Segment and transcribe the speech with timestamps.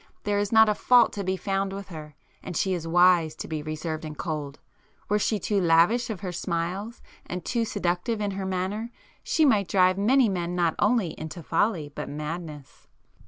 [0.23, 2.15] There is not a fault to be found with her.
[2.41, 7.03] And she is wise to be reserved and cold—were she too lavish of her smiles
[7.27, 8.89] and too seductive in manner,
[9.21, 12.87] she might drive many men not only into folly, but madness."